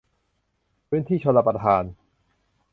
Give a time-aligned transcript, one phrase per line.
[0.87, 1.83] พื้นที่ชลประทาน